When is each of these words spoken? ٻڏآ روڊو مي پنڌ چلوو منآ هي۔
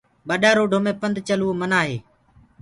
ٻڏآ 0.27 0.51
روڊو 0.57 0.77
مي 0.85 0.91
پنڌ 1.01 1.15
چلوو 1.27 1.51
منآ 1.59 1.79
هي۔ 1.87 1.97